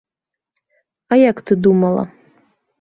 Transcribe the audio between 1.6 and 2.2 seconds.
думала?